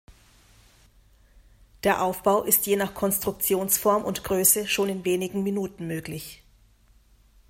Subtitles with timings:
[1.83, 6.41] Der Aufbau ist je nach Konstruktionsform und Größe schon in wenigen Minuten möglich.